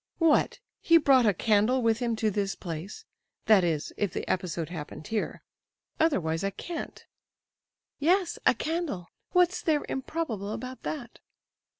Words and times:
"What! 0.17 0.57
he 0.79 0.97
brought 0.97 1.27
a 1.27 1.33
candle 1.35 1.83
with 1.83 1.99
him 1.99 2.15
to 2.15 2.31
this 2.31 2.55
place? 2.55 3.05
That 3.45 3.63
is, 3.63 3.93
if 3.97 4.11
the 4.11 4.27
episode 4.27 4.69
happened 4.69 5.05
here; 5.05 5.43
otherwise 5.99 6.43
I 6.43 6.49
can't." 6.49 7.05
"Yes, 7.99 8.39
a 8.43 8.55
candle! 8.55 9.09
What's 9.33 9.61
there 9.61 9.85
improbable 9.87 10.53
about 10.53 10.81
that?" 10.81 11.19